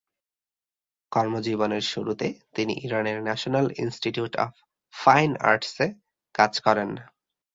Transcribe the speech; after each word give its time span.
কর্মজীবনের 1.11 1.83
শুরুতে 1.83 2.27
তিনি 2.55 2.73
ইরানের 2.85 3.17
ন্যাশনাল 3.23 3.67
ইন্সটিটিউট 3.77 4.33
অব 4.35 4.51
ফাইন 4.93 5.31
আর্টসে 5.41 5.87
কাজ 6.35 6.53
করেন। 6.59 6.89